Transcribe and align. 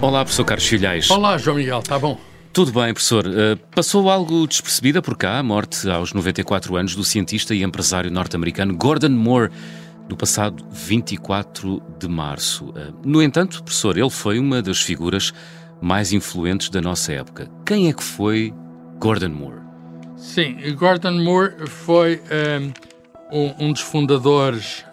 Olá, 0.00 0.20
professor 0.20 0.44
Carlos 0.44 0.64
Filhais. 0.64 1.10
Olá, 1.10 1.36
João 1.36 1.56
Miguel, 1.56 1.80
está 1.80 1.98
bom? 1.98 2.16
Tudo 2.52 2.70
bem, 2.70 2.94
professor. 2.94 3.26
Uh, 3.26 3.56
passou 3.74 4.08
algo 4.08 4.46
despercebida 4.46 5.02
por 5.02 5.16
cá 5.16 5.40
a 5.40 5.42
morte 5.42 5.90
aos 5.90 6.12
94 6.12 6.76
anos 6.76 6.94
do 6.94 7.02
cientista 7.02 7.52
e 7.52 7.64
empresário 7.64 8.08
norte-americano 8.08 8.76
Gordon 8.76 9.08
Moore, 9.08 9.50
no 10.08 10.16
passado 10.16 10.64
24 10.70 11.82
de 11.98 12.06
março. 12.06 12.66
Uh, 12.66 12.94
no 13.04 13.20
entanto, 13.20 13.60
professor, 13.64 13.98
ele 13.98 14.08
foi 14.08 14.38
uma 14.38 14.62
das 14.62 14.80
figuras 14.80 15.34
mais 15.80 16.12
influentes 16.12 16.70
da 16.70 16.80
nossa 16.80 17.12
época. 17.12 17.50
Quem 17.66 17.88
é 17.88 17.92
que 17.92 18.02
foi 18.02 18.54
Gordon 19.00 19.30
Moore? 19.30 19.62
Sim, 20.16 20.58
Gordon 20.76 21.24
Moore 21.24 21.66
foi 21.66 22.22
um, 23.32 23.66
um 23.66 23.72
dos 23.72 23.82
fundadores 23.82 24.84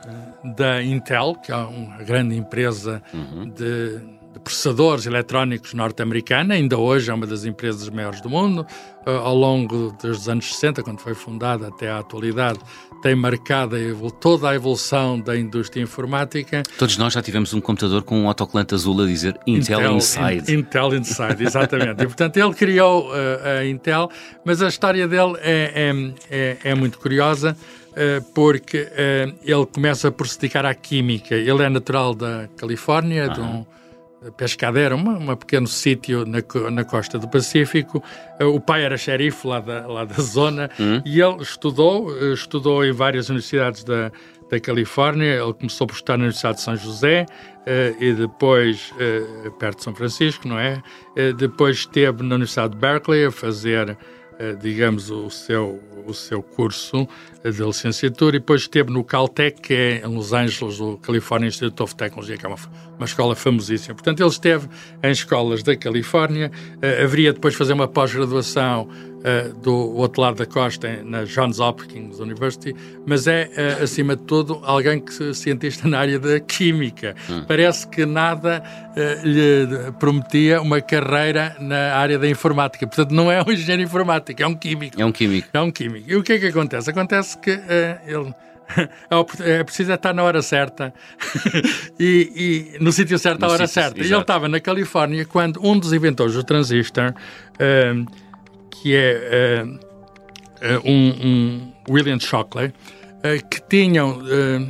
da 0.55 0.83
Intel, 0.83 1.35
que 1.35 1.51
é 1.51 1.55
uma 1.55 1.97
grande 1.97 2.35
empresa 2.35 3.01
uhum. 3.13 3.49
de, 3.49 3.99
de, 4.35 4.39
processadores 4.39 5.05
eletrónicos 5.05 5.73
norte-americana, 5.73 6.53
ainda 6.53 6.77
hoje 6.77 7.09
é 7.09 7.13
uma 7.13 7.25
das 7.25 7.45
empresas 7.45 7.89
maiores 7.89 8.21
do 8.21 8.29
mundo. 8.29 8.65
Uh, 9.07 9.11
ao 9.11 9.35
longo 9.35 9.95
dos 10.01 10.27
anos 10.27 10.53
60, 10.53 10.81
quando 10.81 10.99
foi 10.99 11.13
fundada 11.13 11.67
até 11.67 11.89
à 11.89 11.99
atualidade, 11.99 12.59
tem 13.01 13.15
marcado 13.15 13.75
a 13.75 14.11
toda 14.19 14.49
a 14.49 14.55
evolução 14.55 15.19
da 15.19 15.37
indústria 15.37 15.81
informática. 15.81 16.63
Todos 16.77 16.97
nós 16.97 17.13
já 17.13 17.21
tivemos 17.21 17.53
um 17.53 17.61
computador 17.61 18.01
com 18.03 18.19
um 18.19 18.27
autocolante 18.27 18.73
azul 18.73 18.99
a 19.01 19.05
dizer 19.05 19.39
Intel, 19.45 19.79
Intel 19.79 19.95
Inside. 19.97 20.51
In, 20.51 20.59
Intel 20.59 20.95
Inside, 20.95 21.43
exatamente. 21.43 22.01
e, 22.01 22.05
portanto, 22.07 22.37
ele 22.37 22.53
criou 22.53 23.09
uh, 23.09 23.59
a 23.59 23.65
Intel, 23.65 24.09
mas 24.43 24.61
a 24.61 24.67
história 24.67 25.07
dele 25.07 25.37
é, 25.41 25.91
é, 25.91 26.13
é, 26.31 26.57
é 26.71 26.75
muito 26.75 26.97
curiosa. 26.97 27.55
Eh, 27.97 28.21
porque 28.33 28.89
eh, 28.91 29.33
ele 29.41 29.65
começa 29.65 30.11
por 30.11 30.27
se 30.27 30.37
dedicar 30.37 30.65
à 30.65 30.75
química. 30.75 31.33
Ele 31.33 31.63
é 31.63 31.69
natural 31.69 32.13
da 32.13 32.49
Califórnia, 32.57 33.29
de 33.29 33.39
um 33.39 33.65
pescadeiro, 34.31 34.95
um, 34.95 35.31
um 35.31 35.35
pequeno 35.35 35.67
sítio 35.67 36.25
na, 36.25 36.39
na 36.71 36.83
costa 36.83 37.17
do 37.17 37.27
Pacífico. 37.27 38.03
Eh, 38.39 38.45
o 38.45 38.59
pai 38.59 38.83
era 38.83 38.97
xerife 38.97 39.47
lá 39.47 39.59
da, 39.59 39.87
lá 39.87 40.05
da 40.05 40.15
zona 40.21 40.69
uhum. 40.79 41.01
e 41.05 41.21
ele 41.21 41.41
estudou, 41.41 42.33
estudou 42.33 42.85
em 42.85 42.91
várias 42.91 43.29
universidades 43.29 43.83
da, 43.83 44.11
da 44.49 44.59
Califórnia. 44.59 45.33
Ele 45.41 45.53
começou 45.53 45.87
por 45.87 45.93
estudar 45.93 46.17
na 46.17 46.23
Universidade 46.23 46.57
de 46.57 46.63
São 46.63 46.75
José 46.75 47.25
uh, 47.65 48.03
e 48.03 48.13
depois, 48.13 48.91
uh, 48.91 49.51
perto 49.53 49.77
de 49.77 49.83
São 49.83 49.95
Francisco, 49.95 50.47
não 50.47 50.59
é? 50.59 50.81
Uh, 51.17 51.33
depois 51.33 51.77
esteve 51.77 52.23
na 52.23 52.35
Universidade 52.35 52.73
de 52.73 52.79
Berkeley 52.79 53.25
a 53.25 53.31
fazer 53.31 53.89
eh, 53.89 53.97
digamos, 54.59 55.09
o 55.09 55.29
seu, 55.29 55.79
o 56.05 56.13
seu 56.13 56.41
curso 56.43 57.07
de 57.43 57.63
licenciatura 57.63 58.35
e 58.35 58.39
depois 58.39 58.61
esteve 58.61 58.91
no 58.91 59.03
Caltech, 59.03 59.61
que 59.61 59.73
é 59.73 60.05
em 60.05 60.15
Los 60.15 60.33
Angeles, 60.33 60.79
o 60.79 60.97
California 60.97 61.47
Institute 61.47 61.81
of 61.81 61.95
Technology, 61.95 62.37
que 62.37 62.45
é 62.45 62.49
uma, 62.49 62.57
uma 62.97 63.05
escola 63.05 63.35
famosíssima. 63.35 63.95
Portanto, 63.95 64.19
ele 64.19 64.29
esteve 64.29 64.67
em 65.03 65.11
escolas 65.11 65.63
da 65.63 65.75
Califórnia, 65.75 66.51
uh, 66.77 67.03
haveria 67.03 67.33
depois 67.33 67.55
fazer 67.55 67.73
uma 67.73 67.87
pós-graduação 67.87 68.89
uh, 69.25 69.53
do 69.55 69.73
outro 69.73 70.21
lado 70.21 70.37
da 70.37 70.45
costa, 70.45 71.01
na 71.03 71.23
Johns 71.23 71.59
Hopkins 71.59 72.19
University, 72.19 72.75
mas 73.05 73.27
é, 73.27 73.49
uh, 73.79 73.83
acima 73.83 74.15
de 74.15 74.23
tudo, 74.23 74.61
alguém 74.63 74.99
que 74.99 75.29
é 75.29 75.33
cientista 75.33 75.87
na 75.87 75.99
área 75.99 76.19
da 76.19 76.39
química. 76.39 77.15
Hum. 77.29 77.43
Parece 77.47 77.87
que 77.87 78.05
nada 78.05 78.63
uh, 78.63 79.27
lhe 79.27 79.91
prometia 79.99 80.61
uma 80.61 80.79
carreira 80.79 81.55
na 81.59 81.95
área 81.95 82.19
da 82.19 82.29
informática. 82.29 82.85
Portanto, 82.85 83.11
não 83.11 83.31
é 83.31 83.41
um 83.41 83.51
engenheiro 83.51 83.81
informático, 83.81 84.41
é 84.41 84.47
um 84.47 84.55
químico. 84.55 85.01
É 85.01 85.05
um 85.05 85.11
químico. 85.11 85.47
É 85.51 85.61
um 85.61 85.71
químico. 85.71 86.09
E 86.09 86.15
o 86.15 86.23
que 86.23 86.33
é 86.33 86.39
que 86.39 86.47
acontece? 86.47 86.89
Acontece 86.89 87.37
que 87.37 87.49
ele 87.49 88.33
é 89.41 89.63
preciso 89.63 89.91
estar 89.91 90.13
na 90.13 90.23
hora 90.23 90.41
certa 90.41 90.93
e, 91.99 92.73
e, 92.75 92.83
no 92.83 92.91
sítio 92.91 93.17
certo 93.19 93.43
à 93.43 93.47
hora 93.47 93.67
certa. 93.67 93.99
Exato. 93.99 94.09
E 94.09 94.13
ele 94.13 94.21
estava 94.21 94.47
na 94.47 94.59
Califórnia 94.59 95.25
quando 95.25 95.59
um 95.63 95.77
dos 95.77 95.93
inventores 95.93 96.33
do 96.33 96.43
transistor 96.43 97.13
uh, 97.13 98.24
que 98.81 98.95
é 98.95 99.63
uh, 99.63 100.89
um, 100.89 101.09
um, 101.09 101.73
William 101.89 102.19
Shockley, 102.19 102.67
uh, 102.67 103.47
que 103.49 103.61
tinham. 103.69 104.21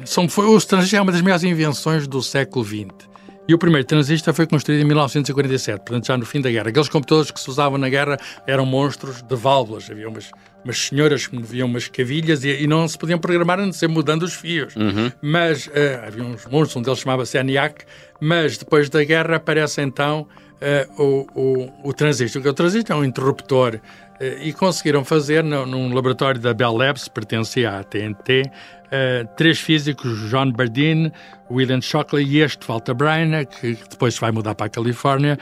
são, 0.06 0.28
foi, 0.28 0.46
o 0.46 0.60
transistor 0.62 1.00
é 1.00 1.02
uma 1.02 1.12
das 1.12 1.22
melhores 1.22 1.44
invenções 1.44 2.08
do 2.08 2.22
século 2.22 2.66
XX. 2.66 3.16
E 3.48 3.54
o 3.54 3.60
primeiro 3.60 3.86
transistor 3.86 4.34
foi 4.34 4.48
construído 4.48 4.82
em 4.82 4.86
1947, 4.86 5.78
portanto 5.86 6.08
já 6.08 6.18
no 6.18 6.26
fim 6.26 6.42
da 6.42 6.50
guerra. 6.50 6.70
Aqueles 6.70 6.90
computadores 6.90 7.30
que 7.30 7.40
se 7.40 7.48
usavam 7.48 7.78
na 7.78 7.88
guerra 7.90 8.18
eram 8.48 8.66
monstros 8.66 9.22
de 9.22 9.36
válvulas. 9.36 9.90
Havia 9.90 10.10
umas, 10.10 10.32
umas 10.64 10.78
senhoras 10.80 11.28
que 11.28 11.36
moviam 11.36 11.68
umas 11.68 11.88
cavilhas 11.88 12.44
e, 12.44 12.64
e, 12.64 12.66
não 12.66 12.88
se 12.88 12.98
podiam 12.98 13.20
programar 13.20 13.60
a 13.60 13.66
não 13.66 13.72
ser 13.72 13.88
mudando 13.88 14.24
os 14.24 14.34
fios. 14.34 14.76
Uhum. 14.76 15.12
Mas 15.22 15.68
uh, 15.68 15.72
havia 16.08 16.24
uns 16.24 16.44
monstros, 16.48 16.78
um 16.78 16.82
deles 16.82 17.00
chamava-se 17.00 17.38
ENIAC, 17.38 17.86
mas 18.20 18.58
depois 18.58 18.90
da 18.90 19.04
guerra 19.04 19.36
aparece 19.36 19.80
então 19.82 20.28
uh, 20.62 21.02
o, 21.02 21.28
o, 21.36 21.90
o 21.90 21.94
transistor. 21.94 22.46
O 22.46 22.54
transistor 22.54 22.96
é 22.96 23.00
um 23.00 23.04
interruptor 23.04 23.76
uh, 23.76 24.24
e 24.42 24.54
conseguiram 24.54 25.04
fazer 25.04 25.44
no, 25.44 25.66
num 25.66 25.94
laboratório 25.94 26.40
da 26.40 26.54
Bell 26.54 26.76
Labs, 26.76 27.08
pertencia 27.08 27.80
à 27.80 27.84
TNT, 27.84 28.52
uh, 28.86 28.88
eh, 28.92 29.24
três 29.38 29.60
físicos, 29.60 30.30
John 30.30 30.52
Bardeen, 30.52 31.12
William 31.50 31.82
Shockley 31.82 32.26
e 32.26 32.42
este 32.42 32.68
Walter 32.68 32.94
Bryant, 32.94 33.46
que 33.46 33.78
depois 33.90 34.18
vai 34.18 34.32
mudar 34.32 34.56
para 34.56 34.66
a 34.66 34.70
Califórnia, 34.70 35.38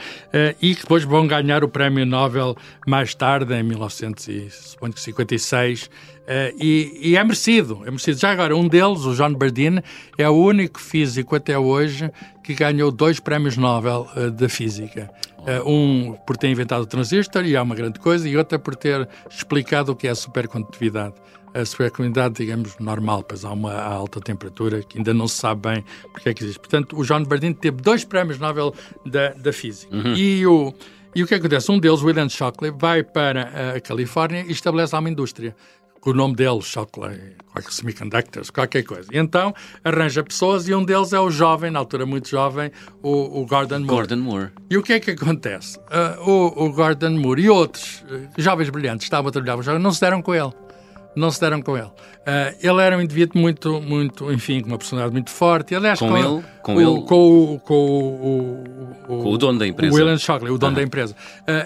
e 0.61 0.75
que 0.75 0.81
depois 0.81 1.05
vão 1.05 1.25
ganhar 1.25 1.63
o 1.63 1.69
prémio 1.69 2.05
Nobel 2.05 2.57
mais 2.85 3.15
tarde, 3.15 3.53
em 3.53 3.63
1956, 3.63 5.89
Uh, 6.23 6.55
e, 6.57 7.09
e, 7.09 7.17
é 7.17 7.23
merecido, 7.23 7.81
é 7.85 7.91
merecido. 7.91 8.17
Já 8.17 8.31
agora, 8.31 8.55
um 8.55 8.65
deles, 8.65 9.01
o 9.01 9.13
John 9.13 9.33
Bardeen, 9.33 9.83
é 10.17 10.29
o 10.29 10.33
único 10.33 10.79
físico 10.79 11.35
até 11.35 11.59
hoje 11.59 12.09
que 12.41 12.53
ganhou 12.53 12.91
dois 12.91 13.19
prémios 13.19 13.57
Nobel 13.57 14.07
uh, 14.15 14.31
da 14.31 14.47
física. 14.47 15.09
Uh, 15.39 15.69
um 15.69 16.13
por 16.25 16.37
ter 16.37 16.47
inventado 16.47 16.83
o 16.83 16.85
transistor, 16.85 17.45
e 17.45 17.55
é 17.55 17.61
uma 17.61 17.75
grande 17.75 17.99
coisa, 17.99 18.27
e 18.27 18.37
outra 18.37 18.57
por 18.57 18.73
ter 18.73 19.07
explicado 19.29 19.91
o 19.91 19.95
que 19.97 20.07
é 20.07 20.11
a 20.11 20.15
supercondutividade. 20.15 21.15
A 21.53 21.65
supercondutividade, 21.65 22.35
digamos, 22.35 22.77
normal, 22.79 23.23
pois 23.23 23.45
há 23.45 23.51
uma 23.51 23.73
alta 23.73 24.19
temperatura 24.19 24.81
que 24.81 24.97
ainda 24.97 25.13
não 25.13 25.27
se 25.27 25.35
sabe 25.35 25.69
bem 25.69 25.85
porque 26.11 26.29
é 26.29 26.33
que 26.33 26.43
existe. 26.43 26.59
Portanto, 26.59 26.97
o 26.97 27.03
John 27.03 27.23
Bardeen 27.23 27.53
teve 27.53 27.77
dois 27.77 28.03
prémios 28.03 28.39
Nobel 28.39 28.73
da, 29.05 29.29
da 29.29 29.53
física. 29.53 29.95
Uhum. 29.95 30.15
E 30.15 30.45
o 30.47 30.73
e 31.15 31.21
o 31.21 31.27
que 31.27 31.35
acontece? 31.35 31.71
Um 31.71 31.77
deles, 31.77 32.01
William 32.01 32.27
Shockley, 32.27 32.71
vai 32.75 33.03
para 33.03 33.75
a 33.75 33.79
Califórnia 33.79 34.43
e 34.47 34.51
estabelece 34.51 34.95
uma 34.95 35.07
indústria 35.07 35.55
com 36.03 36.09
o 36.09 36.13
nome 36.13 36.35
dele, 36.35 36.61
Shockley, 36.61 37.17
qualquer 37.49 37.71
semiconductors, 37.71 38.49
qualquer 38.49 38.83
coisa. 38.83 39.07
E 39.09 39.17
então 39.17 39.53
arranja 39.85 40.21
pessoas 40.21 40.67
e 40.67 40.75
um 40.75 40.83
deles 40.83 41.13
é 41.13 41.19
o 41.19 41.29
jovem, 41.29 41.71
na 41.71 41.79
altura 41.79 42.05
muito 42.05 42.27
jovem, 42.27 42.71
o, 43.01 43.41
o 43.41 43.45
Gordon 43.45 43.79
Moore. 43.79 43.87
Gordon 43.87 44.17
Moore. 44.17 44.51
E 44.69 44.75
o 44.75 44.83
que 44.83 44.93
é 44.93 44.99
que 44.99 45.11
acontece? 45.11 45.77
Uh, 45.77 46.29
o, 46.29 46.65
o, 46.65 46.73
Gordon 46.73 47.11
Moore 47.11 47.43
e 47.43 47.49
outros 47.49 48.03
uh, 48.09 48.27
jovens 48.37 48.69
brilhantes 48.69 49.05
estavam 49.05 49.29
a 49.29 49.31
trabalhar, 49.31 49.79
não 49.79 49.93
se 49.93 50.01
deram 50.01 50.21
com 50.21 50.35
ele. 50.35 50.51
Não 51.15 51.29
se 51.31 51.39
deram 51.39 51.61
com 51.61 51.77
ele. 51.77 51.87
Uh, 51.87 52.55
ele 52.61 52.81
era 52.81 52.97
um 52.97 53.01
indivíduo 53.01 53.39
muito, 53.39 53.81
muito, 53.81 54.31
enfim, 54.31 54.61
com 54.61 54.69
uma 54.69 54.77
personalidade 54.77 55.13
muito 55.13 55.29
forte. 55.29 55.75
Aliás, 55.75 55.99
com, 55.99 56.09
com 56.09 56.17
ele? 56.17 56.43
Com, 56.61 56.75
o, 56.75 56.81
ele? 56.81 57.01
Com, 57.01 57.61
com 57.63 57.73
o, 57.75 58.63
o, 59.07 59.21
com 59.21 59.29
o 59.29 59.37
dono 59.37 59.59
da 59.59 59.67
empresa. 59.67 59.93
O 59.93 59.97
William 59.97 60.17
Shockley, 60.17 60.51
o 60.51 60.57
dono 60.57 60.75
da 60.75 60.83
empresa. 60.83 61.15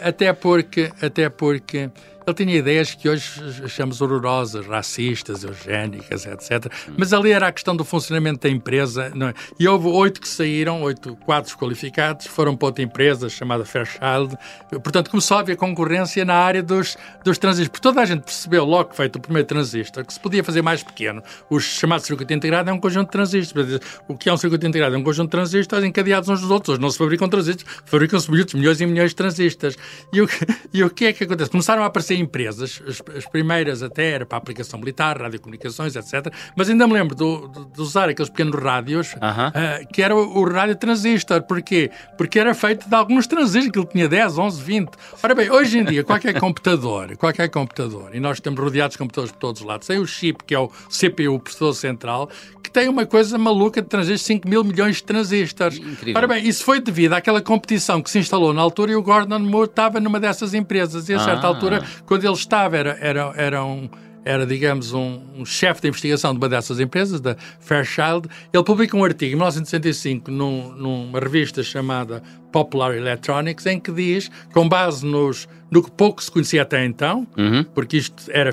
até 0.03 0.33
porque, 0.33 0.91
até 1.01 1.29
porque 1.29 1.89
ele 2.27 2.35
tinha 2.35 2.57
ideias 2.57 2.93
que 2.93 3.07
hoje 3.07 3.23
chamamos 3.69 4.01
horrorosas, 4.01 4.65
racistas, 4.67 5.45
eugénicas, 5.45 6.25
etc. 6.25 6.69
Mas 6.97 7.13
ali 7.13 7.31
era 7.31 7.47
a 7.47 7.51
questão 7.53 7.73
do 7.73 7.85
funcionamento 7.85 8.41
da 8.41 8.49
empresa. 8.49 9.07
É? 9.07 9.33
E 9.57 9.65
houve 9.65 9.87
oito 9.87 10.19
que 10.19 10.27
saíram, 10.27 10.81
oito 10.81 11.15
quadros 11.15 11.55
qualificados, 11.55 12.27
foram 12.27 12.53
para 12.57 12.67
outra 12.67 12.83
empresa 12.83 13.29
chamada 13.29 13.63
Fairchild. 13.63 14.37
Portanto, 14.69 15.09
começou 15.09 15.37
a 15.37 15.39
haver 15.39 15.55
concorrência 15.55 16.25
na 16.25 16.33
área 16.33 16.61
dos, 16.61 16.97
dos 17.23 17.37
transistores. 17.37 17.79
Toda 17.79 18.01
a 18.01 18.05
gente 18.05 18.23
percebeu 18.23 18.65
logo 18.65 18.89
que 18.89 18.97
feito 18.97 19.15
o 19.15 19.21
primeiro 19.21 19.47
transistor 19.47 20.05
que 20.05 20.13
se 20.13 20.19
podia 20.19 20.43
fazer 20.43 20.61
mais 20.61 20.83
pequeno. 20.83 21.23
O 21.49 21.61
chamado 21.61 22.01
circuito 22.01 22.33
integrado 22.33 22.69
é 22.69 22.73
um 22.73 22.79
conjunto 22.79 23.05
de 23.05 23.11
transistores. 23.13 23.79
O 24.05 24.17
que 24.17 24.27
é 24.27 24.33
um 24.33 24.37
circuito 24.37 24.67
integrado? 24.67 24.93
É 24.93 24.99
um 24.99 25.03
conjunto 25.03 25.27
de 25.27 25.31
transistores 25.31 25.85
encadeados 25.85 26.27
uns 26.27 26.41
dos 26.41 26.51
outros. 26.51 26.73
Hoje 26.73 26.81
não 26.81 26.91
se 26.91 26.97
fabricam 26.97 27.29
transistores, 27.29 27.73
fabricam-se 27.85 28.29
milhões, 28.29 28.81
e 28.81 28.85
milhões 28.85 29.11
de 29.11 29.15
transistores. 29.15 29.77
E 30.11 30.19
o, 30.19 30.27
e 30.73 30.83
o 30.83 30.89
que 30.89 31.05
é 31.05 31.13
que 31.13 31.23
acontece? 31.23 31.49
Começaram 31.49 31.83
a 31.83 31.85
aparecer 31.85 32.16
empresas, 32.17 32.81
as, 32.87 33.01
as, 33.15 33.25
primeiras 33.25 33.81
até 33.83 34.11
era 34.11 34.25
para 34.25 34.37
a 34.37 34.39
aplicação 34.39 34.79
militar, 34.79 35.21
radiocomunicações, 35.21 35.95
etc. 35.95 36.33
Mas 36.55 36.69
ainda 36.69 36.87
me 36.87 36.93
lembro 36.93 37.15
do, 37.15 37.47
de, 37.47 37.73
de 37.73 37.81
usar 37.81 38.09
aqueles 38.09 38.29
pequenos 38.29 38.61
rádios, 38.61 39.13
uh 39.13 39.19
-huh. 39.19 39.49
uh, 39.49 39.87
que 39.93 40.01
era 40.01 40.15
o, 40.15 40.39
o, 40.39 40.49
rádio 40.49 40.75
transistor. 40.75 41.41
Porquê? 41.43 41.91
Porque 42.17 42.39
era 42.39 42.53
feito 42.53 42.87
de 42.87 42.95
alguns 42.95 43.27
transistores, 43.27 43.71
que 43.71 43.79
ele 43.79 43.87
tinha 43.87 44.09
10, 44.09 44.37
11, 44.37 44.63
20. 44.63 44.89
Ora 45.23 45.35
bem, 45.35 45.49
hoje 45.49 45.79
em 45.79 45.83
dia, 45.83 46.03
qualquer 46.03 46.33
computador, 46.39 47.15
qualquer 47.17 47.49
computador, 47.49 48.13
e 48.13 48.19
nós 48.19 48.37
estamos 48.37 48.59
rodeados 48.59 48.93
de 48.93 48.97
computadores 48.97 49.31
por 49.31 49.39
todos 49.39 49.61
os 49.61 49.67
lados, 49.67 49.87
tem 49.87 49.99
o 49.99 50.05
chip, 50.05 50.43
que 50.43 50.53
é 50.53 50.59
o 50.59 50.67
CPU, 50.67 51.35
o 51.35 51.39
processador 51.39 51.73
central, 51.73 52.29
que 52.61 52.71
tem 52.71 52.89
uma 52.89 53.05
coisa 53.05 53.37
maluca 53.37 53.81
de 53.81 53.87
transistores, 53.87 54.21
5 54.21 54.47
mil 54.47 54.63
milhões 54.63 54.97
de 54.97 55.03
transistores. 55.03 55.77
Incrível. 55.77 56.17
Ora 56.17 56.27
bem, 56.27 56.45
isso 56.45 56.63
foi 56.63 56.79
devido 56.79 57.13
àquela 57.13 57.41
competição 57.41 58.01
que 58.01 58.09
se 58.09 58.19
instalou 58.19 58.53
na 58.53 58.61
altura 58.61 58.91
e 58.91 58.95
o 58.95 59.01
Gordon 59.01 59.39
Moore 59.39 59.69
estava 59.69 59.99
numa 59.99 60.19
dessas 60.19 60.53
empresas. 60.53 61.07
E 61.09 61.13
a 61.13 61.19
certa 61.19 61.47
ah. 61.47 61.49
altura, 61.49 61.83
quando 62.07 62.23
ele 62.23 62.33
estava, 62.33 62.75
era, 62.75 62.97
era, 62.99 63.33
era 63.35 63.63
um 63.63 63.87
era 64.25 64.45
digamos, 64.45 64.91
um, 64.91 65.21
um 65.37 65.45
chefe 65.45 65.81
de 65.81 65.87
investigação 65.87 66.33
de 66.33 66.37
uma 66.37 66.49
dessas 66.49 66.81
empresas, 66.81 67.21
da 67.21 67.37
Fairchild. 67.61 68.27
Ele 68.51 68.63
publica 68.63 68.97
um 68.97 69.03
artigo 69.05 69.31
em 69.31 69.35
1965 69.35 70.29
num, 70.29 70.73
numa 70.73 71.17
revista 71.17 71.63
chamada 71.63 72.21
Popular 72.51 72.93
Electronics, 72.93 73.65
em 73.65 73.79
que 73.79 73.89
diz, 73.89 74.29
com 74.53 74.67
base 74.67 75.05
nos, 75.05 75.47
no 75.71 75.81
que 75.81 75.89
pouco 75.91 76.21
se 76.21 76.29
conhecia 76.29 76.63
até 76.63 76.83
então, 76.83 77.25
uhum. 77.37 77.63
porque 77.73 77.95
isto 77.95 78.29
era 78.29 78.51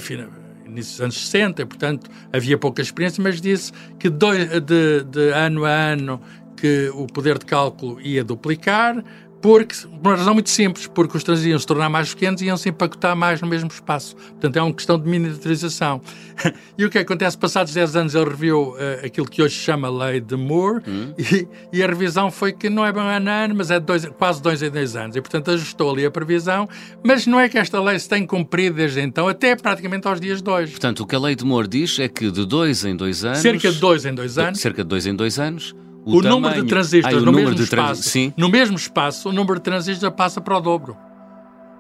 início 0.65 0.93
dos 0.93 1.01
anos 1.01 1.27
60, 1.27 1.67
portanto 1.67 2.11
havia 2.33 2.59
pouca 2.59 2.83
experiência, 2.83 3.23
mas 3.23 3.41
disse 3.41 3.73
que 3.99 4.09
de, 4.09 4.61
de 5.05 5.31
ano 5.31 5.65
a 5.65 5.71
ano 5.71 6.21
que 6.57 6.91
o 6.95 7.07
poder 7.07 7.39
de 7.39 7.45
cálculo 7.45 8.01
ia 8.01 8.25
duplicar, 8.25 9.05
porque, 9.45 9.75
por 10.03 10.09
uma 10.09 10.17
razão 10.17 10.33
muito 10.33 10.49
simples, 10.49 10.87
porque 10.87 11.19
os 11.19 11.23
transistores 11.23 11.51
iam 11.51 11.59
se 11.59 11.67
tornar 11.67 11.91
mais 11.91 12.15
pequenos 12.15 12.41
e 12.41 12.47
iam 12.47 12.57
se 12.57 12.71
empacotar 12.71 13.15
mais 13.15 13.43
no 13.43 13.47
mesmo 13.47 13.69
espaço. 13.69 14.17
Portanto, 14.17 14.57
é 14.57 14.63
uma 14.63 14.73
questão 14.73 14.99
de 14.99 15.07
miniaturização. 15.07 16.01
e 16.79 16.85
o 16.87 16.89
que 16.89 16.97
acontece? 16.97 17.37
Passados 17.37 17.75
10 17.75 17.95
anos, 17.95 18.15
ele 18.15 18.25
reviu 18.25 18.71
uh, 18.71 19.05
aquilo 19.05 19.29
que 19.29 19.43
hoje 19.43 19.55
se 19.55 19.61
chama 19.61 19.91
Lei 19.91 20.19
de 20.19 20.35
Moore, 20.35 20.83
hum. 20.89 21.13
e, 21.19 21.47
e, 21.71 21.83
a 21.83 21.87
revisão 21.87 22.31
foi 22.31 22.55
que 22.55 22.71
não 22.71 22.87
é 22.87 22.91
bem 22.91 23.03
ano 23.03 23.29
a 23.29 23.45
ano, 23.45 23.55
mas 23.55 23.71
é 23.71 23.79
dois, 23.79 24.07
quase 24.07 24.41
dois 24.41 24.63
em 24.63 24.71
dois 24.71 24.97
anos. 24.97 25.15
E, 25.15 25.21
portanto, 25.21 25.51
ajustou 25.51 25.93
ali 25.93 26.07
a 26.07 26.11
previsão, 26.11 26.67
mas 27.03 27.27
não 27.27 27.39
é 27.39 27.47
que 27.47 27.59
esta 27.59 27.79
lei 27.83 27.99
se 27.99 28.09
tem 28.09 28.27
cumprido 28.27 28.77
desde 28.77 29.03
então, 29.03 29.29
até 29.29 29.55
praticamente 29.55 30.09
aos 30.09 30.19
dias 30.19 30.41
de 30.41 30.49
hoje. 30.49 30.71
Portanto, 30.71 31.01
o 31.01 31.07
que 31.07 31.15
a 31.15 31.19
Lei 31.19 31.37
de 31.37 31.45
Moore 31.45 31.69
diz 31.69 31.99
é 31.99 32.09
que 32.09 32.31
de 32.31 32.47
dois 32.47 32.83
em 32.87 32.97
dois 32.97 33.23
anos... 33.27 33.41
Cerca 33.41 33.71
de 33.71 33.79
dois 33.79 34.07
em 34.07 34.15
dois 34.15 34.39
anos. 34.39 34.59
Cerca 34.59 34.83
de 34.83 34.89
dois 34.89 35.05
em 35.05 35.15
dois 35.15 35.39
anos 35.39 35.75
o, 36.05 36.19
o 36.19 36.23
número 36.23 36.63
de 36.63 36.69
transistores 36.69 37.23
no 37.23 37.33
mesmo 37.33 37.61
espaço, 37.61 38.33
no 38.37 38.49
mesmo 38.49 38.77
espaço, 38.77 39.29
o 39.29 39.33
número 39.33 39.57
de 39.57 39.63
transistores 39.63 40.15
passa 40.17 40.41
para 40.41 40.57
o 40.57 40.61
dobro. 40.61 40.97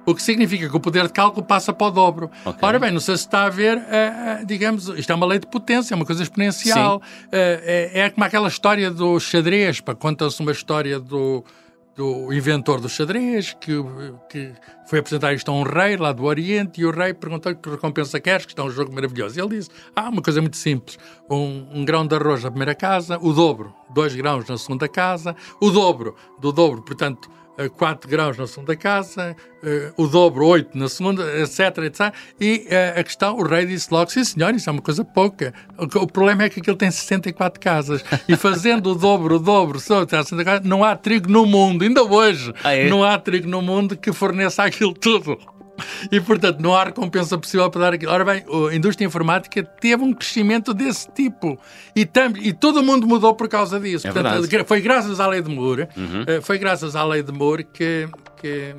O 0.06 0.14
que 0.14 0.22
significa 0.22 0.68
que 0.68 0.76
o 0.76 0.80
poder 0.80 1.06
de 1.06 1.12
cálculo 1.12 1.44
passa 1.44 1.72
para 1.72 1.86
o 1.86 1.90
dobro. 1.90 2.30
Okay. 2.44 2.58
Ora 2.60 2.78
bem, 2.78 2.90
não 2.90 3.00
sei 3.00 3.16
se 3.16 3.24
está 3.24 3.44
a 3.44 3.48
ver, 3.48 3.78
uh, 3.78 4.44
digamos, 4.44 4.88
isto 4.88 5.10
é 5.10 5.14
uma 5.14 5.24
lei 5.24 5.38
de 5.38 5.46
potência, 5.46 5.94
é 5.94 5.96
uma 5.96 6.04
coisa 6.04 6.22
exponencial. 6.22 6.98
Uh, 6.98 7.30
é, 7.32 7.90
é, 7.94 8.10
como 8.10 8.24
aquela 8.24 8.48
história 8.48 8.90
do 8.90 9.18
xadrez, 9.18 9.80
conta-se 9.98 10.40
uma 10.40 10.52
história 10.52 11.00
do, 11.00 11.42
do 11.94 12.32
inventor 12.32 12.80
do 12.80 12.88
xadrez, 12.88 13.52
que, 13.60 13.72
que 14.28 14.52
foi 14.86 14.98
apresentar 14.98 15.32
isto 15.32 15.50
a 15.50 15.54
um 15.54 15.62
rei 15.62 15.96
lá 15.96 16.12
do 16.12 16.24
Oriente, 16.24 16.80
e 16.80 16.84
o 16.84 16.90
rei 16.90 17.14
perguntou 17.14 17.54
que 17.54 17.70
recompensa 17.70 18.18
queres, 18.20 18.46
que 18.46 18.52
está 18.52 18.64
um 18.64 18.70
jogo 18.70 18.92
maravilhoso. 18.92 19.38
E 19.38 19.42
ele 19.42 19.56
disse, 19.56 19.70
ah, 19.94 20.08
uma 20.08 20.20
coisa 20.20 20.40
muito 20.40 20.56
simples, 20.56 20.98
um, 21.30 21.66
um, 21.72 21.84
grão 21.84 22.06
de 22.06 22.14
arroz 22.16 22.42
na 22.42 22.50
primeira 22.50 22.74
casa, 22.74 23.18
o 23.20 23.32
dobro, 23.32 23.72
dois 23.90 24.14
grãos 24.14 24.46
na 24.48 24.58
segunda 24.58 24.88
casa, 24.88 25.36
o 25.60 25.70
dobro 25.70 26.16
do 26.40 26.52
dobro, 26.52 26.82
portanto, 26.82 27.30
4 27.76 28.08
graus 28.10 28.36
na 28.36 28.46
segunda 28.46 28.76
casa, 28.76 29.36
uh, 29.62 30.02
o 30.02 30.06
dobro 30.06 30.46
8 30.46 30.76
na 30.76 30.88
segunda, 30.88 31.22
etc, 31.40 31.78
etc. 31.84 32.14
E 32.40 32.66
uh, 32.66 33.00
a 33.00 33.04
questão, 33.04 33.36
o 33.36 33.42
rei 33.42 33.66
disse 33.66 33.88
logo, 33.90 34.10
sim 34.10 34.24
senhor, 34.24 34.54
isso 34.54 34.68
é 34.68 34.72
uma 34.72 34.82
coisa 34.82 35.04
pouca. 35.04 35.54
O, 35.78 35.84
o 36.00 36.06
problema 36.06 36.44
é 36.44 36.48
que 36.48 36.60
aquilo 36.60 36.76
tem 36.76 36.90
64 36.90 37.60
casas. 37.60 38.04
E 38.26 38.36
fazendo 38.36 38.92
o 38.92 38.94
dobro, 38.94 39.36
o 39.36 39.38
dobro, 39.38 39.78
não 40.64 40.82
há 40.82 40.96
trigo 40.96 41.30
no 41.30 41.44
mundo, 41.44 41.84
ainda 41.84 42.02
hoje, 42.02 42.52
ah, 42.64 42.72
é? 42.72 42.88
não 42.88 43.04
há 43.04 43.18
trigo 43.18 43.48
no 43.48 43.60
mundo 43.60 43.96
que 43.96 44.12
forneça 44.12 44.62
aquilo 44.64 44.94
tudo. 44.94 45.38
E, 46.10 46.20
portanto, 46.20 46.60
não 46.60 46.74
há 46.74 46.84
recompensa 46.84 47.36
possível 47.38 47.70
para 47.70 47.82
dar 47.82 47.94
aquilo. 47.94 48.12
Ora 48.12 48.24
bem, 48.24 48.44
a 48.70 48.74
indústria 48.74 49.06
informática 49.06 49.62
teve 49.62 50.02
um 50.02 50.12
crescimento 50.12 50.72
desse 50.74 51.10
tipo. 51.12 51.58
E, 51.94 52.04
tam, 52.04 52.32
e 52.36 52.52
todo 52.52 52.80
o 52.80 52.82
mundo 52.82 53.06
mudou 53.06 53.34
por 53.34 53.48
causa 53.48 53.78
disso. 53.78 54.06
É 54.06 54.12
portanto, 54.12 54.42
verdade. 54.42 54.68
foi 54.68 54.80
graças 54.80 55.20
à 55.20 55.26
lei 55.26 55.42
de 55.42 55.50
Moore, 55.50 55.88
uhum. 55.96 56.24
Eh, 56.26 56.40
foi 56.40 56.58
graças 56.58 56.96
à 56.96 57.04
lei 57.04 57.22
de 57.22 57.32
Moore 57.32 57.64
que, 57.64 58.08
que, 58.40 58.74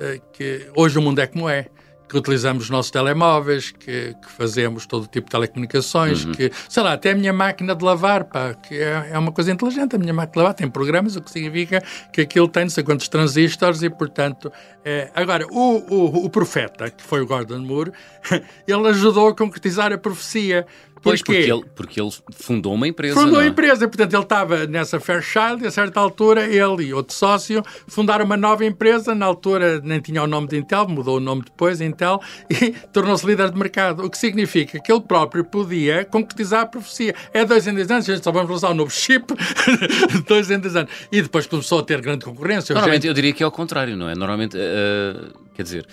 eh, 0.00 0.20
que 0.32 0.66
hoje 0.74 0.98
o 0.98 1.02
mundo 1.02 1.18
é 1.20 1.26
como 1.26 1.48
é 1.48 1.66
que 2.10 2.18
utilizamos 2.18 2.64
os 2.64 2.70
nossos 2.70 2.90
telemóveis, 2.90 3.70
que, 3.70 4.14
que 4.14 4.30
fazemos 4.36 4.84
todo 4.84 5.06
tipo 5.06 5.26
de 5.26 5.30
telecomunicações, 5.30 6.24
uhum. 6.24 6.32
que, 6.32 6.50
sei 6.68 6.82
lá, 6.82 6.94
até 6.94 7.12
a 7.12 7.14
minha 7.14 7.32
máquina 7.32 7.72
de 7.72 7.84
lavar, 7.84 8.24
pá, 8.24 8.52
que 8.52 8.74
é, 8.74 9.10
é, 9.12 9.18
uma 9.18 9.30
coisa 9.30 9.52
inteligente, 9.52 9.94
a 9.94 9.98
minha 9.98 10.12
máquina 10.12 10.32
de 10.32 10.38
lavar 10.38 10.54
tem 10.54 10.68
programas, 10.68 11.14
o 11.14 11.22
que 11.22 11.30
significa 11.30 11.80
que 12.12 12.22
aquilo 12.22 12.48
tem 12.48 12.64
não 12.64 12.70
sei 12.70 12.82
quantos 12.82 13.06
transistores 13.06 13.80
e, 13.82 13.88
portanto, 13.88 14.52
é... 14.84 15.08
agora, 15.14 15.46
o, 15.52 15.76
o, 15.88 16.24
o 16.26 16.30
profeta, 16.30 16.90
que 16.90 17.02
foi 17.02 17.20
o 17.20 17.26
Gordon 17.26 17.60
Moore, 17.60 17.92
ele 18.66 18.88
ajudou 18.88 19.28
a 19.28 19.34
concretizar 19.34 19.92
a 19.92 19.98
profecia, 19.98 20.66
Pois, 21.02 21.22
porque 21.22 21.38
ele, 21.38 21.64
porque 21.74 22.00
ele 22.00 22.10
fundou 22.32 22.74
uma 22.74 22.86
empresa. 22.86 23.18
Fundou 23.18 23.40
a 23.40 23.44
é? 23.44 23.48
empresa, 23.48 23.88
portanto, 23.88 24.12
ele 24.12 24.22
estava 24.22 24.66
nessa 24.66 25.00
Fairchild 25.00 25.64
e 25.64 25.66
a 25.66 25.70
certa 25.70 25.98
altura 25.98 26.44
ele 26.44 26.84
e 26.84 26.94
outro 26.94 27.14
sócio 27.14 27.62
fundaram 27.88 28.24
uma 28.24 28.36
nova 28.36 28.64
empresa. 28.64 29.14
Na 29.14 29.26
altura 29.26 29.80
nem 29.82 30.00
tinha 30.00 30.22
o 30.22 30.26
nome 30.26 30.48
de 30.48 30.58
Intel, 30.58 30.86
mudou 30.88 31.16
o 31.16 31.20
nome 31.20 31.42
depois, 31.42 31.80
Intel, 31.80 32.20
e 32.50 32.72
tornou-se 32.92 33.26
líder 33.26 33.50
de 33.50 33.58
mercado. 33.58 34.04
O 34.04 34.10
que 34.10 34.18
significa 34.18 34.78
que 34.78 34.92
ele 34.92 35.00
próprio 35.00 35.44
podia 35.44 36.04
concretizar 36.04 36.62
a 36.62 36.66
profecia. 36.66 37.14
É 37.32 37.44
dois 37.44 37.66
em 37.66 37.74
dois 37.74 37.90
anos, 37.90 38.08
a 38.08 38.14
gente 38.14 38.24
só 38.24 38.30
vamos 38.30 38.50
lançar 38.50 38.70
um 38.70 38.74
novo 38.74 38.90
chip, 38.90 39.34
dois 40.28 40.50
em 40.50 40.58
dois 40.58 40.76
anos. 40.76 40.90
E 41.10 41.22
depois 41.22 41.46
começou 41.46 41.78
a 41.78 41.82
ter 41.82 42.00
grande 42.00 42.24
concorrência. 42.24 42.74
Normalmente, 42.74 43.02
gente... 43.02 43.08
eu 43.08 43.14
diria 43.14 43.32
que 43.32 43.42
é 43.42 43.46
ao 43.46 43.52
contrário, 43.52 43.96
não 43.96 44.08
é? 44.08 44.14
Normalmente, 44.14 44.56
uh, 44.56 45.32
quer 45.54 45.62
dizer 45.62 45.86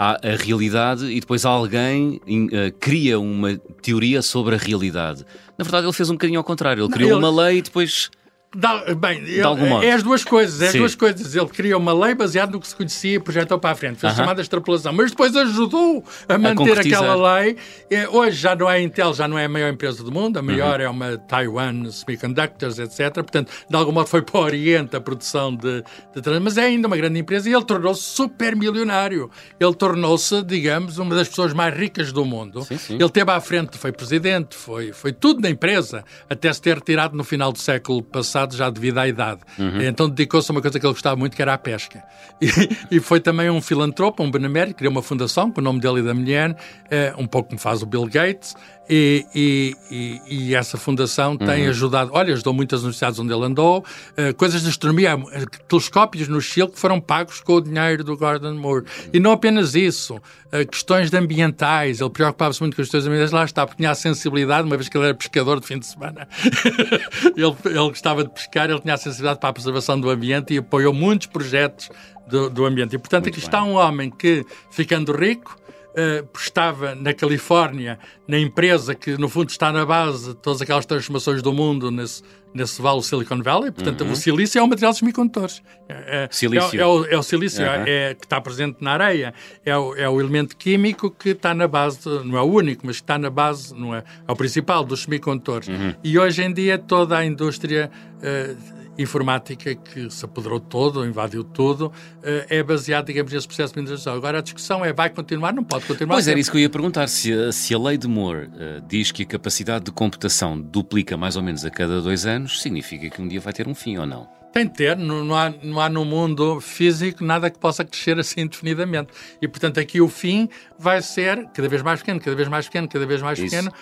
há 0.00 0.18
a 0.26 0.36
realidade 0.42 1.04
e 1.04 1.20
depois 1.20 1.44
alguém 1.44 2.22
uh, 2.26 2.72
cria 2.80 3.20
uma 3.20 3.58
teoria 3.82 4.22
sobre 4.22 4.54
a 4.54 4.58
realidade. 4.58 5.26
Na 5.58 5.62
verdade, 5.62 5.84
ele 5.84 5.92
fez 5.92 6.08
um 6.08 6.14
bocadinho 6.14 6.40
ao 6.40 6.44
contrário. 6.44 6.82
Ele 6.82 6.90
criou 6.90 7.10
ele... 7.10 7.18
uma 7.18 7.44
lei 7.44 7.58
e 7.58 7.62
depois 7.62 8.10
Dá, 8.52 8.82
bem, 8.96 9.18
ele, 9.20 9.86
é 9.86 9.92
as 9.92 10.02
duas 10.02 10.24
coisas, 10.24 10.60
é 10.60 10.66
as 10.68 10.74
duas 10.74 10.96
coisas. 10.96 11.36
Ele 11.36 11.46
criou 11.46 11.78
uma 11.78 11.92
lei 11.92 12.16
baseada 12.16 12.50
no 12.50 12.58
que 12.58 12.66
se 12.66 12.74
conhecia 12.74 13.14
e 13.14 13.20
projetou 13.20 13.60
para 13.60 13.70
a 13.70 13.74
frente, 13.76 14.00
fez 14.00 14.12
uh 14.12 14.16
-huh. 14.16 14.18
chamada 14.18 14.42
extrapolação, 14.42 14.92
mas 14.92 15.12
depois 15.12 15.36
ajudou 15.36 16.04
a 16.28 16.36
manter 16.36 16.76
a 16.76 16.80
aquela 16.80 17.38
lei. 17.38 17.56
É, 17.88 18.08
hoje 18.08 18.38
já 18.38 18.56
não 18.56 18.68
é 18.68 18.78
a 18.78 18.80
Intel, 18.80 19.14
já 19.14 19.28
não 19.28 19.38
é 19.38 19.44
a 19.44 19.48
maior 19.48 19.72
empresa 19.72 20.02
do 20.02 20.10
mundo, 20.10 20.36
a 20.36 20.42
maior 20.42 20.80
uh 20.80 20.82
-huh. 20.82 20.86
é 20.86 20.90
uma 20.90 21.16
Taiwan 21.16 21.92
Semiconductors, 21.92 22.80
etc. 22.80 23.14
Portanto, 23.14 23.52
de 23.68 23.76
algum 23.76 23.92
modo 23.92 24.08
foi 24.08 24.20
para 24.20 24.40
o 24.40 24.42
Oriente 24.42 24.96
a 24.96 25.00
produção 25.00 25.54
de, 25.54 25.84
de 26.12 26.40
mas 26.40 26.58
é 26.58 26.64
ainda 26.64 26.88
uma 26.88 26.96
grande 26.96 27.20
empresa 27.20 27.48
e 27.48 27.54
ele 27.54 27.64
tornou-se 27.64 28.02
super 28.02 28.56
milionário. 28.56 29.30
Ele 29.60 29.74
tornou-se, 29.74 30.42
digamos, 30.42 30.98
uma 30.98 31.14
das 31.14 31.28
pessoas 31.28 31.52
mais 31.52 31.72
ricas 31.72 32.12
do 32.12 32.24
mundo. 32.24 32.64
Sim, 32.64 32.78
sim. 32.78 32.94
Ele 32.94 33.10
teve 33.10 33.30
à 33.30 33.40
frente, 33.40 33.78
foi 33.78 33.92
presidente, 33.92 34.56
foi, 34.56 34.92
foi 34.92 35.12
tudo 35.12 35.40
na 35.40 35.50
empresa, 35.50 36.04
até 36.28 36.52
se 36.52 36.60
ter 36.60 36.74
retirado 36.74 37.16
no 37.16 37.22
final 37.22 37.52
do 37.52 37.58
século 37.58 38.02
passado 38.02 38.39
já 38.50 38.70
devido 38.70 38.98
à 38.98 39.08
idade. 39.08 39.40
Uhum. 39.58 39.82
Então 39.82 40.08
dedicou-se 40.08 40.50
a 40.50 40.52
uma 40.52 40.60
coisa 40.60 40.78
que 40.78 40.86
ele 40.86 40.92
gostava 40.92 41.16
muito, 41.16 41.36
que 41.36 41.42
era 41.42 41.54
a 41.54 41.58
pesca. 41.58 42.02
E, 42.40 42.96
e 42.96 43.00
foi 43.00 43.20
também 43.20 43.50
um 43.50 43.60
filantropo, 43.60 44.22
um 44.22 44.30
benemérito, 44.30 44.76
criou 44.76 44.90
uma 44.90 45.02
fundação 45.02 45.50
com 45.50 45.60
o 45.60 45.64
nome 45.64 45.78
dele 45.78 46.00
e 46.00 46.02
da 46.02 46.14
mulher, 46.14 46.56
é, 46.90 47.12
um 47.18 47.26
pouco 47.26 47.50
como 47.50 47.60
faz 47.60 47.82
o 47.82 47.86
Bill 47.86 48.06
Gates, 48.06 48.56
e, 48.92 49.24
e, 49.32 50.20
e, 50.26 50.54
essa 50.54 50.76
fundação 50.76 51.36
tem 51.36 51.62
uhum. 51.62 51.70
ajudado, 51.70 52.10
olha, 52.12 52.32
ajudou 52.32 52.52
muitas 52.52 52.80
universidades 52.80 53.20
onde 53.20 53.32
ele 53.32 53.44
andou, 53.44 53.84
uh, 54.18 54.34
coisas 54.34 54.62
de 54.62 54.68
astronomia, 54.68 55.16
uh, 55.16 55.46
telescópios 55.68 56.26
no 56.26 56.40
Chile 56.40 56.66
que 56.66 56.78
foram 56.78 57.00
pagos 57.00 57.40
com 57.40 57.54
o 57.54 57.60
dinheiro 57.60 58.02
do 58.02 58.16
Gordon 58.16 58.54
Moore. 58.54 58.84
E 59.12 59.20
não 59.20 59.30
apenas 59.30 59.76
isso, 59.76 60.16
uh, 60.16 60.66
questões 60.68 61.14
ambientais, 61.14 62.00
ele 62.00 62.10
preocupava-se 62.10 62.60
muito 62.60 62.74
com 62.74 62.82
as 62.82 62.88
questões 62.88 63.06
ambientais, 63.06 63.30
lá 63.30 63.44
está, 63.44 63.64
porque 63.64 63.80
tinha 63.80 63.92
a 63.92 63.94
sensibilidade, 63.94 64.66
uma 64.66 64.76
vez 64.76 64.88
que 64.88 64.98
ele 64.98 65.04
era 65.04 65.14
pescador 65.14 65.60
de 65.60 65.68
fim 65.68 65.78
de 65.78 65.86
semana, 65.86 66.26
ele, 67.36 67.56
ele 67.66 67.88
gostava 67.90 68.24
de 68.24 68.29
pescar, 68.30 68.70
ele 68.70 68.80
tinha 68.80 68.94
a 68.94 68.98
sensibilidade 68.98 69.40
para 69.40 69.50
a 69.50 69.52
preservação 69.52 70.00
do 70.00 70.08
ambiente 70.08 70.54
e 70.54 70.58
apoiou 70.58 70.92
muitos 70.92 71.26
projetos 71.26 71.90
do, 72.26 72.48
do 72.48 72.64
ambiente. 72.64 72.94
E, 72.94 72.98
portanto, 72.98 73.24
muito 73.24 73.34
aqui 73.34 73.40
bem. 73.40 73.48
está 73.48 73.62
um 73.62 73.74
homem 73.74 74.10
que, 74.10 74.44
ficando 74.70 75.12
rico, 75.12 75.56
uh, 75.90 76.28
estava 76.36 76.94
na 76.94 77.12
Califórnia, 77.12 77.98
na 78.26 78.38
empresa 78.38 78.94
que 78.94 79.16
no 79.16 79.28
fundo 79.28 79.50
está 79.50 79.72
na 79.72 79.84
base 79.84 80.30
de 80.30 80.36
todas 80.36 80.62
aquelas 80.62 80.86
transformações 80.86 81.42
do 81.42 81.52
mundo 81.52 81.90
nesse, 81.90 82.22
nesse 82.54 82.80
vale 82.80 83.02
Silicon 83.02 83.42
Valley. 83.42 83.70
Portanto, 83.70 84.04
uhum. 84.04 84.12
o 84.12 84.16
silício 84.16 84.58
é 84.58 84.62
o 84.62 84.68
material 84.68 84.92
dos 84.92 84.98
semicondutores. 84.98 85.62
É, 85.88 86.24
é 86.24 86.28
silício. 86.30 86.78
É, 86.78 86.82
é, 86.82 86.86
o, 86.86 87.04
é 87.04 87.18
o 87.18 87.22
silício 87.22 87.64
uhum. 87.64 87.84
é, 87.86 88.14
que 88.14 88.24
está 88.24 88.40
presente 88.40 88.78
na 88.80 88.92
areia. 88.92 89.34
É 89.64 89.76
o, 89.76 89.94
é 89.94 90.08
o 90.08 90.20
elemento 90.20 90.56
químico 90.56 91.10
que 91.10 91.30
está 91.30 91.54
na 91.54 91.66
base, 91.68 92.00
não 92.24 92.36
é 92.36 92.42
o 92.42 92.46
único, 92.46 92.86
mas 92.86 92.96
que 92.96 93.02
está 93.02 93.18
na 93.18 93.30
base, 93.30 93.74
não 93.74 93.94
é, 93.94 94.02
é 94.26 94.32
o 94.32 94.36
principal 94.36 94.84
dos 94.84 95.02
semicondutores. 95.02 95.68
Uhum. 95.68 95.94
E 96.02 96.18
hoje 96.18 96.42
em 96.42 96.52
dia 96.52 96.78
toda 96.78 97.16
a 97.16 97.24
indústria. 97.24 97.90
Uh, 98.18 98.79
informática 99.00 99.74
que 99.74 100.10
se 100.10 100.24
apoderou 100.24 100.60
todo, 100.60 101.06
invadiu 101.06 101.42
tudo, 101.42 101.92
eh, 102.22 102.46
é 102.48 102.62
baseado, 102.62 103.06
digamos, 103.06 103.32
nesse 103.32 103.46
processo 103.46 103.74
de 103.74 103.80
mineração. 103.80 104.14
Agora 104.14 104.38
a 104.38 104.42
discussão 104.42 104.84
é, 104.84 104.92
vai 104.92 105.10
continuar? 105.10 105.52
Não 105.52 105.64
pode 105.64 105.86
continuar. 105.86 106.14
Pois 106.14 106.28
era 106.28 106.38
isso 106.38 106.50
que 106.50 106.56
eu 106.56 106.60
ia 106.60 106.70
perguntar, 106.70 107.08
se 107.08 107.32
a, 107.32 107.52
se 107.52 107.74
a 107.74 107.78
lei 107.78 107.96
de 107.96 108.08
Moore 108.08 108.46
uh, 108.46 108.50
diz 108.86 109.10
que 109.12 109.22
a 109.22 109.26
capacidade 109.26 109.86
de 109.86 109.92
computação 109.92 110.60
duplica 110.60 111.16
mais 111.16 111.36
ou 111.36 111.42
menos 111.42 111.64
a 111.64 111.70
cada 111.70 112.00
dois 112.00 112.26
anos, 112.26 112.60
significa 112.60 113.08
que 113.08 113.20
um 113.20 113.28
dia 113.28 113.40
vai 113.40 113.52
ter 113.52 113.66
um 113.66 113.74
fim 113.74 113.96
ou 113.96 114.06
não? 114.06 114.39
Tem 114.52 114.66
de 114.66 114.72
ter, 114.72 114.96
não, 114.96 115.24
não, 115.24 115.36
há, 115.36 115.52
não 115.62 115.80
há 115.80 115.88
no 115.88 116.04
mundo 116.04 116.60
físico 116.60 117.24
nada 117.24 117.48
que 117.48 117.58
possa 117.58 117.84
crescer 117.84 118.18
assim 118.18 118.42
indefinidamente. 118.42 119.10
E, 119.40 119.46
portanto, 119.46 119.78
aqui 119.78 120.00
o 120.00 120.08
fim 120.08 120.48
vai 120.78 121.00
ser 121.02 121.46
cada 121.54 121.68
vez 121.68 121.82
mais 121.82 122.00
pequeno, 122.00 122.20
cada 122.20 122.34
vez 122.34 122.48
mais 122.48 122.66
pequeno, 122.66 122.88
cada 122.88 123.06
vez 123.06 123.22
mais 123.22 123.38
Isso. 123.38 123.48
pequeno, 123.48 123.72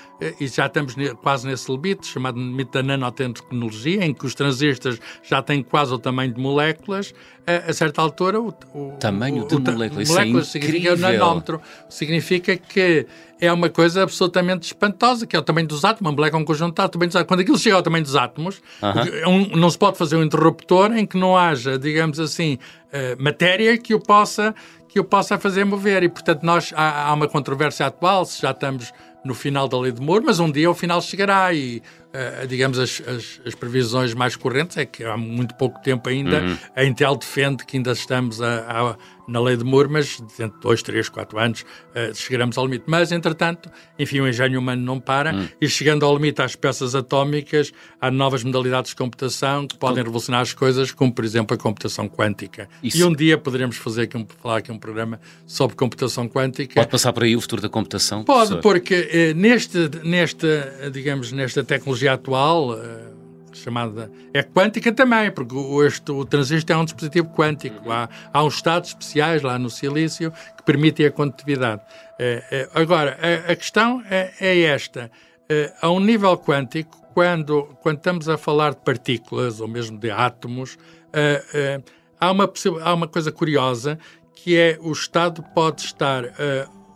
e 0.40 0.46
já 0.46 0.66
estamos 0.66 0.94
quase 1.22 1.46
nesse 1.46 1.70
limite, 1.70 2.06
chamado 2.06 2.38
limite 2.38 2.72
da 2.72 2.82
nanotecnologia, 2.82 4.04
em 4.04 4.12
que 4.12 4.26
os 4.26 4.34
transistores 4.34 5.00
já 5.22 5.40
têm 5.40 5.62
quase 5.62 5.94
o 5.94 5.98
tamanho 5.98 6.34
de 6.34 6.40
moléculas, 6.40 7.14
a, 7.46 7.70
a 7.70 7.72
certa 7.72 8.02
altura 8.02 8.40
o, 8.40 8.48
o 8.74 8.96
tamanho 9.00 9.44
o, 9.44 9.48
de 9.48 9.70
moléculas, 9.70 10.08
moléculas 10.08 10.48
é 10.48 10.50
significa 10.50 10.92
o 10.92 10.96
nanómetro, 10.98 11.62
significa 11.88 12.56
que 12.56 13.06
é 13.40 13.52
uma 13.52 13.70
coisa 13.70 14.02
absolutamente 14.02 14.66
espantosa, 14.66 15.26
que 15.26 15.36
é 15.36 15.38
o 15.38 15.42
tamanho 15.42 15.66
dos 15.66 15.84
átomos, 15.84 16.10
uma 16.10 16.12
molécula 16.12 16.40
é 16.40 16.42
um 16.42 16.44
conjunto 16.44 16.74
de 16.74 16.82
átomos. 16.82 17.14
Quando 17.26 17.40
aquilo 17.40 17.58
chega 17.58 17.76
ao 17.76 17.82
tamanho 17.82 18.04
dos 18.04 18.16
átomos, 18.16 18.58
uh 18.82 18.86
-huh. 18.86 19.28
um, 19.28 19.56
não 19.56 19.70
se 19.70 19.78
pode 19.78 19.96
fazer 19.96 20.16
um 20.16 20.24
interruptor 20.24 20.57
em 20.96 21.06
que 21.06 21.16
não 21.16 21.36
haja, 21.36 21.78
digamos 21.78 22.18
assim, 22.20 22.58
uh, 22.86 23.22
matéria 23.22 23.76
que 23.78 23.94
o 23.94 24.00
possa 24.00 24.54
que 24.88 24.98
o 24.98 25.04
possa 25.04 25.38
fazer 25.38 25.64
mover. 25.64 26.02
E, 26.02 26.08
portanto, 26.08 26.42
nós 26.42 26.72
há, 26.74 27.08
há 27.08 27.12
uma 27.12 27.28
controvérsia 27.28 27.86
atual, 27.86 28.24
se 28.24 28.40
já 28.42 28.50
estamos 28.50 28.92
no 29.24 29.34
final 29.34 29.68
da 29.68 29.78
lei 29.78 29.92
de 29.92 30.00
Moore, 30.00 30.24
mas 30.24 30.40
um 30.40 30.50
dia 30.50 30.70
o 30.70 30.74
final 30.74 31.02
chegará 31.02 31.52
e, 31.52 31.82
uh, 32.14 32.46
digamos, 32.46 32.78
as, 32.78 33.02
as, 33.06 33.40
as, 33.44 33.54
previsões 33.54 34.14
mais 34.14 34.36
correntes 34.36 34.76
é 34.76 34.86
que 34.86 35.04
há 35.04 35.16
muito 35.16 35.54
pouco 35.56 35.80
tempo 35.82 36.08
ainda 36.08 36.40
uhum. 36.40 36.56
a 36.74 36.84
Intel 36.84 37.16
defende 37.16 37.64
que 37.64 37.76
ainda 37.76 37.92
estamos 37.92 38.40
a, 38.40 38.60
a, 38.60 38.96
na 39.26 39.40
lei 39.40 39.56
de 39.56 39.64
Moore, 39.64 39.88
mas 39.90 40.20
dentro 40.38 40.56
de 40.56 40.62
dois, 40.62 40.82
três, 40.82 41.08
quatro 41.08 41.38
anos 41.38 41.62
uh, 41.62 42.14
chegaremos 42.14 42.56
ao 42.56 42.64
limite. 42.64 42.84
Mas, 42.86 43.12
entretanto, 43.12 43.70
enfim, 43.98 44.20
o 44.20 44.28
engenho 44.28 44.58
humano 44.60 44.82
não 44.82 45.00
para 45.00 45.34
uhum. 45.34 45.48
e 45.60 45.68
chegando 45.68 46.06
ao 46.06 46.14
limite 46.14 46.40
às 46.40 46.54
peças 46.54 46.94
atómicas, 46.94 47.72
há 48.00 48.10
novas 48.10 48.42
modalidades 48.44 48.90
de 48.90 48.96
computação 48.96 49.66
que 49.66 49.76
podem 49.76 50.02
revolucionar 50.02 50.40
as 50.40 50.54
coisas, 50.54 50.92
como, 50.92 51.12
por 51.12 51.24
exemplo, 51.24 51.54
a 51.54 51.58
computação 51.58 52.08
quântica. 52.08 52.68
Isso. 52.82 52.98
E 52.98 53.04
um 53.04 53.12
dia 53.12 53.36
poderemos 53.36 53.76
fazer 53.76 54.02
aqui 54.02 54.16
um, 54.16 54.26
falar 54.40 54.58
aqui 54.58 54.72
um 54.72 54.78
programa 54.88 55.20
sobre 55.46 55.76
computação 55.76 56.28
quântica. 56.28 56.74
Pode 56.74 56.90
passar 56.90 57.12
por 57.12 57.22
aí 57.22 57.36
o 57.36 57.40
futuro 57.40 57.62
da 57.62 57.68
computação? 57.68 58.24
Pode, 58.24 58.48
professor? 58.48 58.62
porque 58.62 59.08
eh, 59.12 59.34
neste, 59.34 59.90
nesta, 60.02 60.90
digamos, 60.92 61.30
nesta 61.32 61.62
tecnologia 61.62 62.14
atual, 62.14 62.78
eh, 62.78 63.08
chamada 63.52 64.10
é 64.32 64.42
quântica 64.42 64.92
também, 64.92 65.30
porque 65.30 65.54
o, 65.54 65.84
este, 65.84 66.10
o 66.10 66.24
transistor 66.24 66.76
é 66.76 66.78
um 66.78 66.84
dispositivo 66.84 67.28
quântico. 67.28 67.90
Há, 67.90 68.08
há 68.32 68.42
uns 68.42 68.54
estados 68.54 68.90
especiais 68.90 69.42
lá 69.42 69.58
no 69.58 69.68
silício 69.68 70.32
que 70.56 70.62
permitem 70.64 71.06
a 71.06 71.10
condutividade. 71.10 71.82
Eh, 72.18 72.42
eh, 72.50 72.68
agora, 72.74 73.18
a, 73.20 73.52
a 73.52 73.56
questão 73.56 74.02
é, 74.10 74.32
é 74.40 74.60
esta. 74.62 75.10
Eh, 75.48 75.72
a 75.80 75.90
um 75.90 76.00
nível 76.00 76.36
quântico, 76.36 76.98
quando, 77.14 77.64
quando 77.82 77.98
estamos 77.98 78.28
a 78.28 78.36
falar 78.36 78.70
de 78.70 78.80
partículas 78.80 79.60
ou 79.60 79.68
mesmo 79.68 79.98
de 79.98 80.10
átomos, 80.10 80.78
eh, 81.12 81.44
eh, 81.54 81.82
há, 82.20 82.30
uma, 82.30 82.52
há 82.82 82.94
uma 82.94 83.08
coisa 83.08 83.32
curiosa 83.32 83.98
que 84.42 84.56
é 84.56 84.78
o 84.80 84.92
estado 84.92 85.42
pode 85.54 85.82
estar 85.82 86.24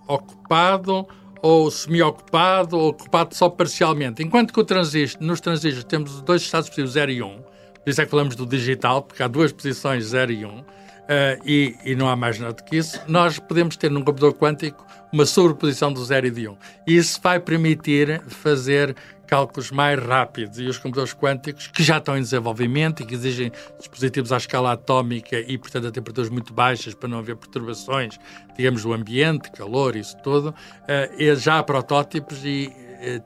ocupado 0.07 1.07
ou 1.43 1.71
semi-ocupado 1.71 2.79
ou 2.79 2.91
ocupado 2.91 3.35
só 3.35 3.49
parcialmente. 3.49 4.23
Enquanto 4.23 4.53
que 4.53 4.61
o 4.61 4.65
transistor, 4.65 5.21
nos 5.21 5.41
transistores 5.41 5.85
temos 5.85 6.23
dois 6.23 6.43
estados 6.43 6.69
positivos, 6.69 6.93
0 6.93 7.11
e 7.11 7.23
1, 7.23 7.27
um, 7.27 7.43
por 7.43 7.91
isso 7.91 8.01
é 8.01 8.05
que 8.05 8.11
falamos 8.11 8.37
do 8.37 8.47
digital, 8.47 9.03
porque 9.03 9.23
há 9.23 9.29
duas 9.29 9.51
posições, 9.51 10.05
0 10.05 10.33
e 10.33 10.45
1, 10.45 10.49
um, 10.49 10.65
uh, 11.03 11.43
e, 11.45 11.77
e, 11.85 11.95
não 11.95 12.09
há 12.09 12.17
mais 12.17 12.39
nada 12.39 12.55
do 12.55 12.65
que 12.65 12.77
isso, 12.77 13.01
nós 13.07 13.39
podemos 13.39 13.77
ter 13.77 13.91
num 13.91 14.03
computador 14.03 14.35
quântico 14.35 14.87
uma 15.13 15.27
sobreposição 15.27 15.93
do 15.93 16.03
0 16.05 16.27
e 16.27 16.31
de 16.31 16.49
1. 16.49 16.53
Um. 16.53 16.57
E 16.87 16.97
isso 16.97 17.21
vai 17.23 17.39
permitir 17.39 18.23
fazer 18.29 18.97
cálculos 19.27 19.71
mais 19.71 19.99
rápidos 19.99 20.59
e 20.59 20.65
os 20.65 20.77
computadores 20.77 21.15
quânticos, 21.15 21.67
que 21.67 21.83
já 21.83 21.97
estão 21.97 22.19
em 22.19 22.21
desenvolvimento 22.21 23.03
e 23.03 23.07
que 23.07 23.15
exigem 23.15 23.51
dispositivos 23.79 24.31
à 24.31 24.37
escala 24.37 24.73
atómica 24.73 25.39
e, 25.41 25.57
portanto, 25.57 25.87
a 25.87 25.91
temperaturas 25.91 26.31
muito 26.31 26.53
baixas 26.53 26.93
para 26.93 27.09
não 27.09 27.19
haver 27.19 27.37
perturbações, 27.37 28.19
digamos, 28.57 28.83
do 28.83 28.93
ambiente, 28.93 29.51
calor, 29.51 29.97
isso 29.97 30.17
tudo, 30.23 30.51
uh, 30.51 31.37
já 31.37 31.59
há 31.59 31.63
protótipos 31.63 32.45
e 32.45 32.71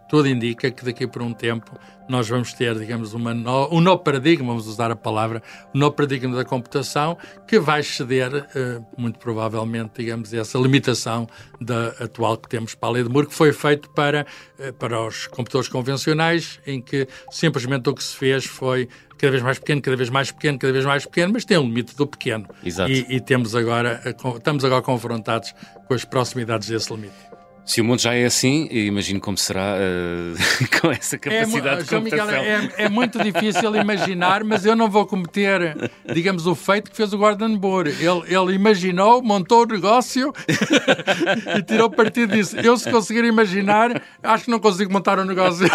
tudo 0.08 0.28
indica 0.28 0.70
que 0.70 0.84
daqui 0.84 1.06
por 1.06 1.22
um 1.22 1.32
tempo 1.32 1.78
nós 2.08 2.28
vamos 2.28 2.52
ter, 2.52 2.78
digamos, 2.78 3.14
uma 3.14 3.34
no, 3.34 3.74
um 3.74 3.80
novo 3.80 4.02
paradigma, 4.02 4.46
vamos 4.46 4.66
usar 4.66 4.90
a 4.90 4.96
palavra, 4.96 5.42
um 5.74 5.78
novo 5.78 5.94
paradigma 5.94 6.36
da 6.36 6.44
computação 6.44 7.18
que 7.46 7.58
vai 7.58 7.80
exceder, 7.80 8.32
uh, 8.34 8.86
muito 8.96 9.18
provavelmente, 9.18 9.92
digamos, 9.96 10.32
essa 10.32 10.58
limitação 10.58 11.26
da 11.60 11.88
atual 12.00 12.36
que 12.36 12.48
temos 12.48 12.74
para 12.74 12.88
a 12.88 12.92
lei 12.92 13.02
de 13.02 13.08
Moore, 13.08 13.26
que 13.26 13.34
foi 13.34 13.52
feito 13.52 13.90
para, 13.90 14.26
uh, 14.58 14.72
para 14.74 15.04
os 15.04 15.26
computadores 15.26 15.68
convencionais, 15.68 16.60
em 16.66 16.80
que 16.80 17.08
simplesmente 17.30 17.88
o 17.88 17.94
que 17.94 18.04
se 18.04 18.16
fez 18.16 18.44
foi 18.44 18.88
cada 19.18 19.30
vez 19.30 19.42
mais 19.42 19.58
pequeno, 19.58 19.82
cada 19.82 19.96
vez 19.96 20.10
mais 20.10 20.30
pequeno, 20.30 20.58
cada 20.58 20.72
vez 20.72 20.84
mais 20.84 21.06
pequeno, 21.06 21.32
mas 21.32 21.44
tem 21.44 21.58
um 21.58 21.64
limite 21.64 21.96
do 21.96 22.06
pequeno. 22.06 22.46
Exato. 22.64 22.90
E, 22.90 23.16
e 23.16 23.20
temos 23.20 23.54
agora, 23.54 24.00
estamos 24.36 24.64
agora 24.64 24.82
confrontados 24.82 25.54
com 25.88 25.94
as 25.94 26.04
proximidades 26.04 26.68
desse 26.68 26.92
limite. 26.92 27.35
Se 27.66 27.80
o 27.80 27.84
mundo 27.84 28.00
já 28.00 28.14
é 28.14 28.24
assim, 28.24 28.68
imagino 28.70 29.20
como 29.20 29.36
será 29.36 29.74
uh, 29.74 30.68
com 30.80 30.88
essa 30.92 31.18
capacidade 31.18 31.80
é, 31.80 31.82
de 31.82 31.90
computação. 31.90 32.26
Miguel, 32.26 32.72
é, 32.78 32.84
é, 32.84 32.88
muito 32.88 33.20
difícil 33.20 33.74
imaginar, 33.74 34.44
mas 34.44 34.64
eu 34.64 34.76
não 34.76 34.88
vou 34.88 35.04
cometer, 35.04 35.90
digamos, 36.14 36.46
o 36.46 36.54
feito 36.54 36.92
que 36.92 36.96
fez 36.96 37.12
o 37.12 37.18
Gordon 37.18 37.48
Moore. 37.48 37.90
Ele, 37.90 38.22
ele 38.32 38.54
imaginou, 38.54 39.20
montou 39.20 39.64
o 39.64 39.66
negócio 39.66 40.32
e 41.58 41.62
tirou 41.64 41.90
partido 41.90 42.36
disso. 42.36 42.56
Eu, 42.56 42.76
se 42.76 42.88
conseguir 42.88 43.24
imaginar, 43.24 44.00
acho 44.22 44.44
que 44.44 44.50
não 44.50 44.60
consigo 44.60 44.92
montar 44.92 45.18
o 45.18 45.22
um 45.22 45.24
negócio. 45.24 45.66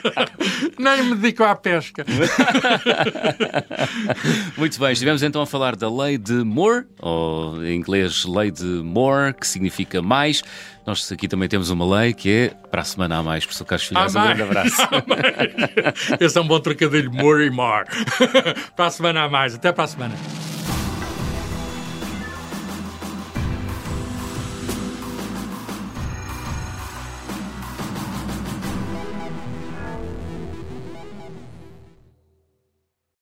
Nem 0.80 1.02
me 1.04 1.14
dedico 1.14 1.44
à 1.44 1.54
pesca. 1.54 2.06
muito 4.56 4.80
bem, 4.80 4.92
estivemos 4.92 5.22
então 5.22 5.42
a 5.42 5.46
falar 5.46 5.76
da 5.76 5.90
lei 5.94 6.16
de 6.16 6.42
Moore, 6.42 6.86
ou 7.00 7.62
em 7.62 7.76
inglês, 7.76 8.24
lei 8.24 8.50
de 8.50 8.64
Moore, 8.64 9.34
que 9.34 9.46
significa 9.46 10.00
mais. 10.00 10.42
Nós 10.88 11.04
aqui 11.18 11.26
também 11.26 11.48
temos 11.48 11.68
uma 11.68 11.98
lei 11.98 12.14
que 12.14 12.30
é 12.30 12.50
para 12.70 12.82
a 12.82 12.84
semana 12.84 13.18
a 13.18 13.22
mais. 13.22 13.44
Professor 13.44 13.64
Carlos 13.64 13.88
Filhais, 13.88 14.14
um 14.14 14.22
grande 14.22 14.42
abraço. 14.42 14.76
Esse 16.20 16.38
é 16.38 16.40
um 16.40 16.46
bom 16.46 16.60
trocadilho, 16.60 17.12
more 17.12 17.44
e 17.44 17.50
more. 17.50 17.86
para 18.76 18.86
a 18.86 18.90
semana 18.90 19.24
a 19.24 19.28
mais. 19.28 19.56
Até 19.56 19.72
para 19.72 19.84
a 19.84 19.88
semana. 19.88 20.14